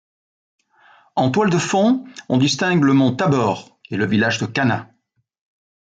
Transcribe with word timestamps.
En 1.15 1.29
toile 1.29 1.51
de 1.51 1.59
fond, 1.59 2.03
on 2.27 2.39
distingue 2.39 2.85
le 2.85 2.93
Mont 2.93 3.13
Thabor 3.15 3.79
et 3.91 3.97
le 3.97 4.07
village 4.07 4.39
de 4.39 4.47
Cana. 4.47 4.89